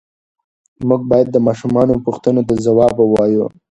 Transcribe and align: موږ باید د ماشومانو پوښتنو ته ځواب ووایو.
موږ 0.87 1.01
باید 1.11 1.27
د 1.31 1.37
ماشومانو 1.47 2.03
پوښتنو 2.05 2.41
ته 2.47 2.53
ځواب 2.65 2.95
ووایو. 2.99 3.45